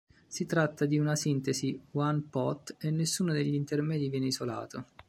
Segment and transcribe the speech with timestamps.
[0.25, 4.85] Si tratta di una sintesi one-pot e nessuno degli intermedi viene isolato.